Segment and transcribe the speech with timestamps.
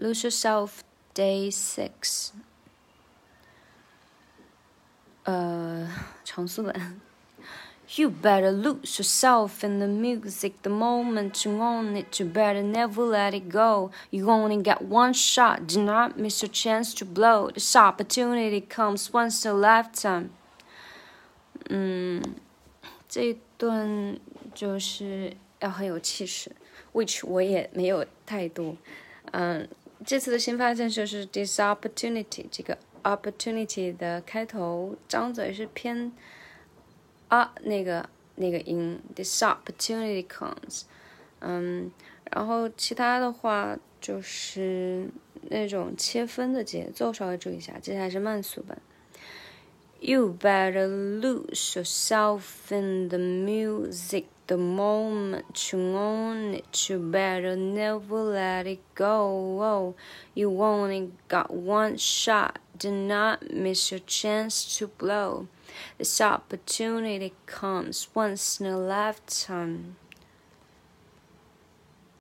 [0.00, 0.80] Lose Yourself
[1.14, 2.30] Day Six。
[5.24, 5.88] 呃，
[6.24, 7.00] 长速版。
[7.96, 12.20] You better lose yourself in the music the moment you own it.
[12.20, 13.92] You better never let it go.
[14.10, 15.68] You only got one shot.
[15.68, 17.50] Do not miss your chance to blow.
[17.52, 20.30] This opportunity comes once in a lifetime.
[21.68, 22.20] 嗯，
[23.08, 24.18] 这一段
[24.52, 26.50] 就是要很有气势，
[26.92, 28.76] which 我也没有太多。
[29.30, 29.68] 嗯，
[30.05, 36.11] 这次的新发现就是 this opportunity 这个 opportunity 的开头张嘴是偏。
[37.27, 40.81] 啊，那个那个音，this opportunity comes，
[41.39, 41.89] 嗯，
[42.29, 45.09] 然后其他的话就是
[45.43, 47.79] 那种切分的节奏，稍微注意一下。
[47.81, 48.77] 接下来是慢速版。
[50.03, 56.89] You better lose yourself in the music the moment you own it.
[56.89, 59.61] You better never let it go.
[59.61, 59.95] Oh,
[60.33, 62.57] you only got one shot.
[62.79, 65.47] Do not miss your chance to blow.
[65.99, 69.97] This opportunity comes once in a lifetime.